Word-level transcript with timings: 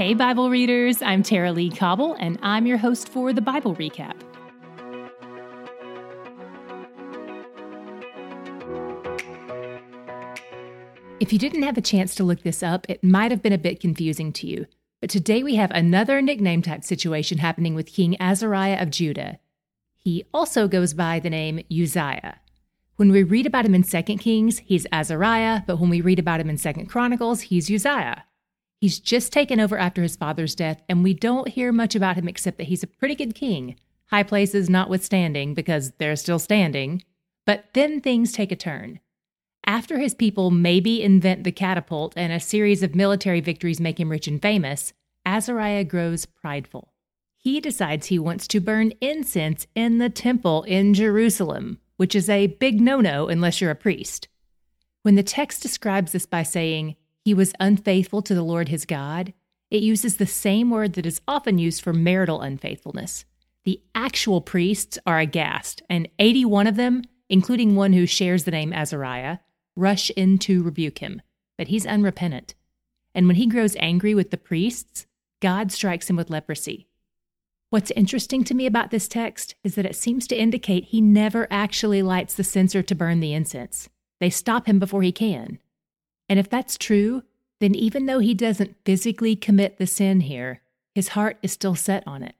Hey, 0.00 0.14
Bible 0.14 0.48
readers, 0.48 1.02
I'm 1.02 1.22
Tara-Leigh 1.22 1.72
Cobble, 1.72 2.16
and 2.18 2.38
I'm 2.40 2.66
your 2.66 2.78
host 2.78 3.06
for 3.06 3.34
the 3.34 3.42
Bible 3.42 3.76
Recap. 3.76 4.18
If 11.20 11.34
you 11.34 11.38
didn't 11.38 11.64
have 11.64 11.76
a 11.76 11.82
chance 11.82 12.14
to 12.14 12.24
look 12.24 12.44
this 12.44 12.62
up, 12.62 12.86
it 12.88 13.04
might 13.04 13.30
have 13.30 13.42
been 13.42 13.52
a 13.52 13.58
bit 13.58 13.78
confusing 13.78 14.32
to 14.32 14.46
you. 14.46 14.64
But 15.02 15.10
today 15.10 15.42
we 15.42 15.56
have 15.56 15.70
another 15.72 16.22
nickname 16.22 16.62
type 16.62 16.82
situation 16.82 17.36
happening 17.36 17.74
with 17.74 17.92
King 17.92 18.16
Azariah 18.18 18.80
of 18.80 18.88
Judah. 18.88 19.38
He 19.98 20.24
also 20.32 20.66
goes 20.66 20.94
by 20.94 21.20
the 21.20 21.28
name 21.28 21.62
Uzziah. 21.70 22.40
When 22.96 23.12
we 23.12 23.22
read 23.22 23.44
about 23.44 23.66
him 23.66 23.74
in 23.74 23.82
2 23.82 24.02
Kings, 24.16 24.60
he's 24.60 24.86
Azariah, 24.90 25.60
but 25.66 25.78
when 25.78 25.90
we 25.90 26.00
read 26.00 26.18
about 26.18 26.40
him 26.40 26.48
in 26.48 26.56
2 26.56 26.86
Chronicles, 26.86 27.42
he's 27.42 27.70
Uzziah. 27.70 28.24
He's 28.80 28.98
just 28.98 29.30
taken 29.30 29.60
over 29.60 29.76
after 29.76 30.02
his 30.02 30.16
father's 30.16 30.54
death, 30.54 30.82
and 30.88 31.02
we 31.02 31.12
don't 31.12 31.48
hear 31.48 31.70
much 31.70 31.94
about 31.94 32.16
him 32.16 32.26
except 32.26 32.56
that 32.56 32.68
he's 32.68 32.82
a 32.82 32.86
pretty 32.86 33.14
good 33.14 33.34
king, 33.34 33.76
high 34.06 34.22
places 34.22 34.70
notwithstanding, 34.70 35.52
because 35.52 35.90
they're 35.98 36.16
still 36.16 36.38
standing. 36.38 37.04
But 37.44 37.66
then 37.74 38.00
things 38.00 38.32
take 38.32 38.50
a 38.50 38.56
turn. 38.56 39.00
After 39.66 39.98
his 39.98 40.14
people 40.14 40.50
maybe 40.50 41.02
invent 41.02 41.44
the 41.44 41.52
catapult 41.52 42.14
and 42.16 42.32
a 42.32 42.40
series 42.40 42.82
of 42.82 42.94
military 42.94 43.40
victories 43.40 43.80
make 43.80 44.00
him 44.00 44.08
rich 44.08 44.26
and 44.26 44.40
famous, 44.40 44.94
Azariah 45.26 45.84
grows 45.84 46.24
prideful. 46.24 46.94
He 47.36 47.60
decides 47.60 48.06
he 48.06 48.18
wants 48.18 48.48
to 48.48 48.60
burn 48.60 48.92
incense 49.02 49.66
in 49.74 49.98
the 49.98 50.08
temple 50.08 50.62
in 50.62 50.94
Jerusalem, 50.94 51.78
which 51.98 52.14
is 52.14 52.30
a 52.30 52.46
big 52.46 52.80
no 52.80 53.02
no 53.02 53.28
unless 53.28 53.60
you're 53.60 53.70
a 53.70 53.76
priest. 53.76 54.28
When 55.02 55.16
the 55.16 55.22
text 55.22 55.60
describes 55.60 56.12
this 56.12 56.26
by 56.26 56.42
saying, 56.42 56.96
he 57.24 57.34
was 57.34 57.52
unfaithful 57.60 58.22
to 58.22 58.34
the 58.34 58.42
Lord 58.42 58.68
his 58.68 58.84
God, 58.86 59.32
it 59.70 59.82
uses 59.82 60.16
the 60.16 60.26
same 60.26 60.70
word 60.70 60.94
that 60.94 61.06
is 61.06 61.20
often 61.28 61.58
used 61.58 61.82
for 61.82 61.92
marital 61.92 62.40
unfaithfulness. 62.40 63.24
The 63.64 63.80
actual 63.94 64.40
priests 64.40 64.98
are 65.06 65.20
aghast, 65.20 65.82
and 65.88 66.08
81 66.18 66.66
of 66.66 66.76
them, 66.76 67.02
including 67.28 67.76
one 67.76 67.92
who 67.92 68.06
shares 68.06 68.44
the 68.44 68.50
name 68.50 68.72
Azariah, 68.72 69.38
rush 69.76 70.10
in 70.10 70.38
to 70.38 70.62
rebuke 70.62 70.98
him. 70.98 71.22
But 71.56 71.68
he's 71.68 71.86
unrepentant. 71.86 72.54
And 73.14 73.26
when 73.26 73.36
he 73.36 73.46
grows 73.46 73.76
angry 73.78 74.14
with 74.14 74.30
the 74.30 74.36
priests, 74.36 75.06
God 75.40 75.70
strikes 75.70 76.08
him 76.08 76.16
with 76.16 76.30
leprosy. 76.30 76.88
What's 77.70 77.92
interesting 77.92 78.42
to 78.44 78.54
me 78.54 78.66
about 78.66 78.90
this 78.90 79.06
text 79.06 79.54
is 79.62 79.76
that 79.76 79.86
it 79.86 79.94
seems 79.94 80.26
to 80.28 80.40
indicate 80.40 80.86
he 80.86 81.00
never 81.00 81.46
actually 81.50 82.02
lights 82.02 82.34
the 82.34 82.42
censer 82.42 82.82
to 82.82 82.94
burn 82.94 83.20
the 83.20 83.32
incense. 83.32 83.88
They 84.18 84.30
stop 84.30 84.66
him 84.66 84.78
before 84.78 85.02
he 85.02 85.12
can. 85.12 85.60
And 86.30 86.38
if 86.38 86.48
that's 86.48 86.78
true, 86.78 87.24
then 87.58 87.74
even 87.74 88.06
though 88.06 88.20
he 88.20 88.34
doesn't 88.34 88.76
physically 88.84 89.34
commit 89.34 89.76
the 89.76 89.86
sin 89.86 90.20
here, 90.20 90.62
his 90.94 91.08
heart 91.08 91.36
is 91.42 91.52
still 91.52 91.74
set 91.74 92.06
on 92.06 92.22
it. 92.22 92.36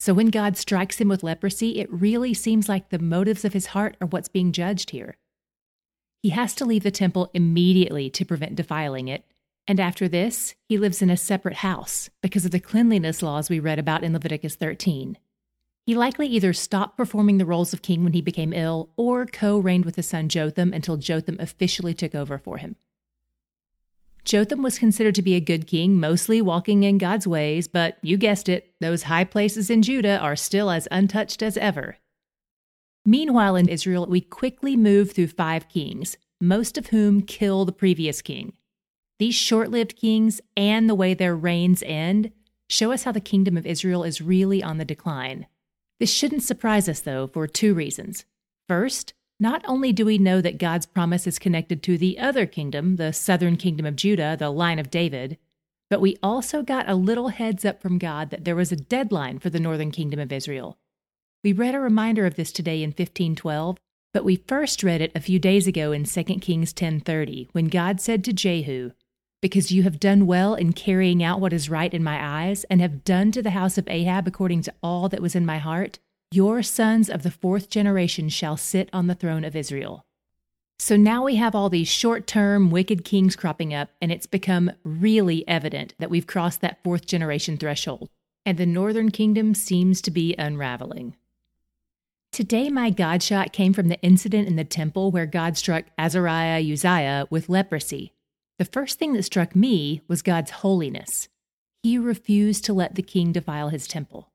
So 0.00 0.14
when 0.14 0.28
God 0.28 0.56
strikes 0.56 0.98
him 0.98 1.08
with 1.08 1.22
leprosy, 1.22 1.78
it 1.78 1.92
really 1.92 2.32
seems 2.32 2.68
like 2.68 2.88
the 2.88 2.98
motives 2.98 3.44
of 3.44 3.52
his 3.52 3.66
heart 3.66 3.96
are 4.00 4.06
what's 4.06 4.28
being 4.28 4.52
judged 4.52 4.90
here. 4.90 5.18
He 6.22 6.30
has 6.30 6.54
to 6.56 6.64
leave 6.64 6.82
the 6.82 6.90
temple 6.90 7.30
immediately 7.34 8.08
to 8.10 8.24
prevent 8.24 8.56
defiling 8.56 9.08
it, 9.08 9.24
and 9.68 9.78
after 9.78 10.08
this, 10.08 10.54
he 10.66 10.78
lives 10.78 11.02
in 11.02 11.10
a 11.10 11.16
separate 11.16 11.56
house 11.56 12.08
because 12.22 12.44
of 12.44 12.52
the 12.52 12.60
cleanliness 12.60 13.22
laws 13.22 13.50
we 13.50 13.60
read 13.60 13.78
about 13.78 14.02
in 14.02 14.12
Leviticus 14.12 14.54
13. 14.54 15.18
He 15.84 15.94
likely 15.94 16.26
either 16.28 16.52
stopped 16.52 16.96
performing 16.96 17.38
the 17.38 17.46
roles 17.46 17.72
of 17.72 17.82
king 17.82 18.02
when 18.02 18.12
he 18.12 18.22
became 18.22 18.52
ill 18.52 18.90
or 18.96 19.26
co 19.26 19.58
reigned 19.58 19.84
with 19.84 19.96
his 19.96 20.08
son 20.08 20.28
Jotham 20.28 20.72
until 20.72 20.96
Jotham 20.96 21.36
officially 21.38 21.94
took 21.94 22.14
over 22.14 22.38
for 22.38 22.58
him. 22.58 22.76
Jotham 24.26 24.60
was 24.60 24.80
considered 24.80 25.14
to 25.14 25.22
be 25.22 25.36
a 25.36 25.40
good 25.40 25.68
king, 25.68 26.00
mostly 26.00 26.42
walking 26.42 26.82
in 26.82 26.98
God's 26.98 27.28
ways, 27.28 27.68
but 27.68 27.96
you 28.02 28.16
guessed 28.16 28.48
it, 28.48 28.74
those 28.80 29.04
high 29.04 29.22
places 29.22 29.70
in 29.70 29.82
Judah 29.82 30.18
are 30.18 30.34
still 30.34 30.68
as 30.68 30.88
untouched 30.90 31.44
as 31.44 31.56
ever. 31.56 31.96
Meanwhile, 33.04 33.54
in 33.54 33.68
Israel, 33.68 34.04
we 34.06 34.20
quickly 34.20 34.76
move 34.76 35.12
through 35.12 35.28
five 35.28 35.68
kings, 35.68 36.16
most 36.40 36.76
of 36.76 36.88
whom 36.88 37.22
kill 37.22 37.64
the 37.64 37.72
previous 37.72 38.20
king. 38.20 38.54
These 39.20 39.36
short 39.36 39.70
lived 39.70 39.94
kings 39.94 40.40
and 40.56 40.90
the 40.90 40.96
way 40.96 41.14
their 41.14 41.36
reigns 41.36 41.84
end 41.86 42.32
show 42.68 42.90
us 42.90 43.04
how 43.04 43.12
the 43.12 43.20
kingdom 43.20 43.56
of 43.56 43.64
Israel 43.64 44.02
is 44.02 44.20
really 44.20 44.60
on 44.60 44.78
the 44.78 44.84
decline. 44.84 45.46
This 46.00 46.12
shouldn't 46.12 46.42
surprise 46.42 46.88
us, 46.88 46.98
though, 46.98 47.28
for 47.28 47.46
two 47.46 47.74
reasons. 47.74 48.24
First, 48.68 49.14
not 49.38 49.62
only 49.66 49.92
do 49.92 50.06
we 50.06 50.18
know 50.18 50.40
that 50.40 50.58
God's 50.58 50.86
promise 50.86 51.26
is 51.26 51.38
connected 51.38 51.82
to 51.82 51.98
the 51.98 52.18
other 52.18 52.46
kingdom, 52.46 52.96
the 52.96 53.12
southern 53.12 53.56
kingdom 53.56 53.84
of 53.84 53.96
Judah, 53.96 54.36
the 54.38 54.50
line 54.50 54.78
of 54.78 54.90
David, 54.90 55.38
but 55.90 56.00
we 56.00 56.16
also 56.22 56.62
got 56.62 56.88
a 56.88 56.94
little 56.94 57.28
heads 57.28 57.64
up 57.64 57.80
from 57.80 57.98
God 57.98 58.30
that 58.30 58.44
there 58.44 58.56
was 58.56 58.72
a 58.72 58.76
deadline 58.76 59.38
for 59.38 59.50
the 59.50 59.60
northern 59.60 59.90
kingdom 59.90 60.18
of 60.18 60.32
Israel. 60.32 60.78
We 61.44 61.52
read 61.52 61.74
a 61.74 61.80
reminder 61.80 62.26
of 62.26 62.34
this 62.34 62.50
today 62.50 62.82
in 62.82 62.90
1512, 62.90 63.78
but 64.12 64.24
we 64.24 64.42
first 64.48 64.82
read 64.82 65.00
it 65.00 65.12
a 65.14 65.20
few 65.20 65.38
days 65.38 65.66
ago 65.66 65.92
in 65.92 66.04
2 66.04 66.40
Kings 66.40 66.72
10:30 66.72 67.48
when 67.52 67.68
God 67.68 68.00
said 68.00 68.24
to 68.24 68.32
Jehu, 68.32 68.92
"Because 69.42 69.70
you 69.70 69.82
have 69.84 70.00
done 70.00 70.26
well 70.26 70.54
in 70.54 70.72
carrying 70.72 71.22
out 71.22 71.40
what 71.40 71.52
is 71.52 71.70
right 71.70 71.92
in 71.92 72.02
my 72.02 72.18
eyes 72.20 72.64
and 72.64 72.80
have 72.80 73.04
done 73.04 73.30
to 73.32 73.42
the 73.42 73.50
house 73.50 73.78
of 73.78 73.86
Ahab 73.88 74.26
according 74.26 74.62
to 74.62 74.74
all 74.82 75.08
that 75.10 75.22
was 75.22 75.36
in 75.36 75.46
my 75.46 75.58
heart, 75.58 76.00
your 76.32 76.62
sons 76.62 77.08
of 77.08 77.22
the 77.22 77.30
fourth 77.30 77.70
generation 77.70 78.28
shall 78.28 78.56
sit 78.56 78.90
on 78.92 79.06
the 79.06 79.14
throne 79.14 79.44
of 79.44 79.54
Israel. 79.54 80.04
So 80.78 80.96
now 80.96 81.24
we 81.24 81.36
have 81.36 81.54
all 81.54 81.70
these 81.70 81.88
short 81.88 82.26
term 82.26 82.70
wicked 82.70 83.04
kings 83.04 83.36
cropping 83.36 83.72
up, 83.72 83.90
and 84.02 84.12
it's 84.12 84.26
become 84.26 84.72
really 84.84 85.46
evident 85.48 85.94
that 85.98 86.10
we've 86.10 86.26
crossed 86.26 86.60
that 86.60 86.82
fourth 86.82 87.06
generation 87.06 87.56
threshold, 87.56 88.10
and 88.44 88.58
the 88.58 88.66
northern 88.66 89.10
kingdom 89.10 89.54
seems 89.54 90.02
to 90.02 90.10
be 90.10 90.34
unraveling. 90.38 91.16
Today, 92.32 92.68
my 92.68 92.90
God 92.90 93.22
shot 93.22 93.52
came 93.52 93.72
from 93.72 93.88
the 93.88 94.00
incident 94.02 94.46
in 94.46 94.56
the 94.56 94.64
temple 94.64 95.10
where 95.10 95.26
God 95.26 95.56
struck 95.56 95.86
Azariah 95.96 96.60
Uzziah 96.60 97.26
with 97.30 97.48
leprosy. 97.48 98.12
The 98.58 98.66
first 98.66 98.98
thing 98.98 99.14
that 99.14 99.22
struck 99.22 99.56
me 99.56 100.02
was 100.08 100.20
God's 100.22 100.50
holiness. 100.50 101.28
He 101.82 101.96
refused 101.96 102.64
to 102.64 102.74
let 102.74 102.94
the 102.94 103.02
king 103.02 103.32
defile 103.32 103.70
his 103.70 103.86
temple. 103.86 104.32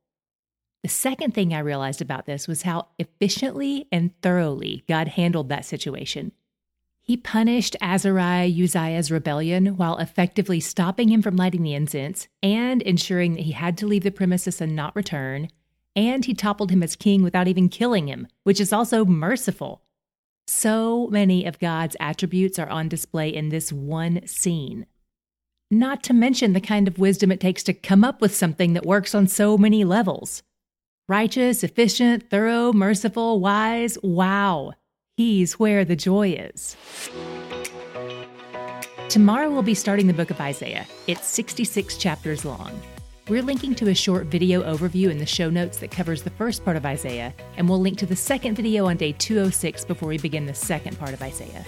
The 0.82 0.88
second 0.88 1.32
thing 1.32 1.54
I 1.54 1.60
realized 1.60 2.02
about 2.02 2.26
this 2.26 2.48
was 2.48 2.62
how 2.62 2.88
efficiently 2.98 3.86
and 3.92 4.10
thoroughly 4.20 4.82
God 4.88 5.08
handled 5.08 5.48
that 5.48 5.64
situation. 5.64 6.32
He 7.00 7.16
punished 7.16 7.76
Azariah 7.80 8.48
Uzziah's 8.48 9.10
rebellion 9.10 9.76
while 9.76 9.98
effectively 9.98 10.58
stopping 10.58 11.08
him 11.08 11.22
from 11.22 11.36
lighting 11.36 11.62
the 11.62 11.74
incense 11.74 12.26
and 12.42 12.82
ensuring 12.82 13.34
that 13.34 13.42
he 13.42 13.52
had 13.52 13.78
to 13.78 13.86
leave 13.86 14.02
the 14.02 14.10
premises 14.10 14.60
and 14.60 14.74
not 14.74 14.94
return. 14.96 15.48
And 15.94 16.24
he 16.24 16.34
toppled 16.34 16.70
him 16.70 16.82
as 16.82 16.96
king 16.96 17.22
without 17.22 17.48
even 17.48 17.68
killing 17.68 18.08
him, 18.08 18.26
which 18.42 18.60
is 18.60 18.72
also 18.72 19.04
merciful. 19.04 19.82
So 20.48 21.08
many 21.08 21.44
of 21.44 21.60
God's 21.60 21.96
attributes 22.00 22.58
are 22.58 22.68
on 22.68 22.88
display 22.88 23.28
in 23.28 23.50
this 23.50 23.72
one 23.72 24.26
scene. 24.26 24.86
Not 25.70 26.02
to 26.04 26.12
mention 26.12 26.52
the 26.52 26.60
kind 26.60 26.88
of 26.88 26.98
wisdom 26.98 27.30
it 27.30 27.40
takes 27.40 27.62
to 27.64 27.72
come 27.72 28.02
up 28.02 28.20
with 28.20 28.34
something 28.34 28.72
that 28.72 28.86
works 28.86 29.14
on 29.14 29.28
so 29.28 29.56
many 29.56 29.84
levels 29.84 30.42
righteous, 31.08 31.64
efficient, 31.64 32.30
thorough, 32.30 32.72
merciful, 32.72 33.40
wise. 33.40 33.98
Wow. 34.02 34.72
He's 35.16 35.58
where 35.58 35.84
the 35.84 35.96
joy 35.96 36.30
is. 36.30 36.76
Tomorrow 39.08 39.50
we'll 39.50 39.62
be 39.62 39.74
starting 39.74 40.06
the 40.06 40.14
book 40.14 40.30
of 40.30 40.40
Isaiah. 40.40 40.86
It's 41.06 41.26
66 41.26 41.98
chapters 41.98 42.44
long. 42.44 42.80
We're 43.28 43.42
linking 43.42 43.74
to 43.76 43.88
a 43.90 43.94
short 43.94 44.26
video 44.26 44.62
overview 44.62 45.10
in 45.10 45.18
the 45.18 45.26
show 45.26 45.48
notes 45.48 45.78
that 45.78 45.90
covers 45.90 46.22
the 46.22 46.30
first 46.30 46.64
part 46.64 46.76
of 46.76 46.84
Isaiah, 46.84 47.32
and 47.56 47.68
we'll 47.68 47.80
link 47.80 47.98
to 47.98 48.06
the 48.06 48.16
second 48.16 48.54
video 48.54 48.86
on 48.86 48.96
day 48.96 49.12
206 49.12 49.84
before 49.84 50.08
we 50.08 50.18
begin 50.18 50.46
the 50.46 50.54
second 50.54 50.98
part 50.98 51.12
of 51.12 51.22
Isaiah. 51.22 51.64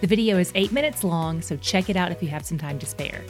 The 0.00 0.06
video 0.06 0.38
is 0.38 0.52
8 0.54 0.72
minutes 0.72 1.04
long, 1.04 1.42
so 1.42 1.56
check 1.56 1.90
it 1.90 1.96
out 1.96 2.12
if 2.12 2.22
you 2.22 2.28
have 2.28 2.46
some 2.46 2.58
time 2.58 2.78
to 2.78 2.86
spare. 2.86 3.22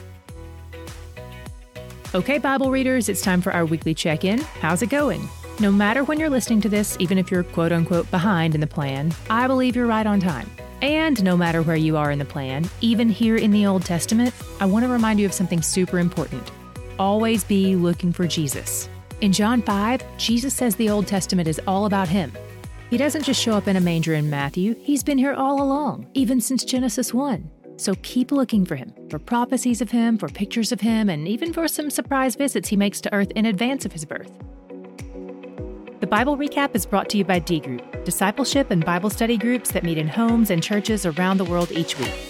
Okay, 2.15 2.39
Bible 2.39 2.71
readers, 2.71 3.07
it's 3.07 3.21
time 3.21 3.39
for 3.39 3.53
our 3.53 3.67
weekly 3.67 3.93
check 3.93 4.25
in. 4.25 4.39
How's 4.39 4.81
it 4.81 4.89
going? 4.89 5.29
No 5.59 5.71
matter 5.71 6.03
when 6.03 6.19
you're 6.19 6.27
listening 6.27 6.59
to 6.61 6.69
this, 6.69 6.97
even 6.99 7.19
if 7.19 7.29
you're 7.29 7.43
quote 7.43 7.71
unquote 7.71 8.09
behind 8.09 8.55
in 8.55 8.61
the 8.61 8.65
plan, 8.65 9.13
I 9.29 9.45
believe 9.45 9.75
you're 9.75 9.85
right 9.85 10.07
on 10.07 10.19
time. 10.19 10.49
And 10.81 11.23
no 11.23 11.37
matter 11.37 11.61
where 11.61 11.75
you 11.75 11.97
are 11.97 12.09
in 12.09 12.17
the 12.17 12.25
plan, 12.25 12.67
even 12.81 13.09
here 13.09 13.35
in 13.35 13.51
the 13.51 13.67
Old 13.67 13.85
Testament, 13.85 14.33
I 14.59 14.65
want 14.65 14.85
to 14.85 14.89
remind 14.89 15.19
you 15.19 15.27
of 15.27 15.33
something 15.33 15.61
super 15.61 15.99
important. 15.99 16.51
Always 16.97 17.43
be 17.43 17.75
looking 17.75 18.11
for 18.11 18.25
Jesus. 18.25 18.89
In 19.21 19.31
John 19.31 19.61
5, 19.61 20.17
Jesus 20.17 20.55
says 20.55 20.75
the 20.75 20.89
Old 20.89 21.05
Testament 21.05 21.47
is 21.47 21.61
all 21.67 21.85
about 21.85 22.07
him. 22.07 22.31
He 22.89 22.97
doesn't 22.97 23.23
just 23.23 23.39
show 23.39 23.53
up 23.53 23.67
in 23.67 23.75
a 23.75 23.81
manger 23.81 24.15
in 24.15 24.31
Matthew, 24.31 24.73
he's 24.81 25.03
been 25.03 25.19
here 25.19 25.35
all 25.35 25.61
along, 25.61 26.07
even 26.15 26.41
since 26.41 26.63
Genesis 26.63 27.13
1. 27.13 27.51
So 27.79 27.95
keep 28.01 28.33
looking 28.33 28.65
for 28.65 28.75
him, 28.75 28.93
for 29.09 29.19
prophecies 29.19 29.79
of 29.79 29.89
him, 29.89 30.17
for 30.17 30.27
pictures 30.27 30.73
of 30.73 30.81
him, 30.81 31.07
and 31.07 31.29
even 31.29 31.53
for 31.53 31.65
some 31.69 31.89
surprise 31.89 32.35
visits 32.35 32.67
he 32.67 32.75
makes 32.75 32.99
to 32.99 33.13
earth 33.13 33.31
in 33.37 33.45
advance 33.45 33.85
of 33.85 33.93
his 33.93 34.03
birth. 34.03 34.29
The 36.01 36.07
Bible 36.07 36.37
Recap 36.37 36.75
is 36.75 36.85
brought 36.85 37.07
to 37.11 37.17
you 37.17 37.23
by 37.23 37.39
D 37.39 37.61
Group, 37.61 38.03
discipleship 38.03 38.69
and 38.69 38.83
Bible 38.83 39.09
study 39.09 39.37
groups 39.37 39.71
that 39.71 39.85
meet 39.85 39.97
in 39.97 40.09
homes 40.09 40.49
and 40.49 40.61
churches 40.61 41.05
around 41.05 41.37
the 41.37 41.45
world 41.45 41.71
each 41.71 41.97
week. 41.97 42.28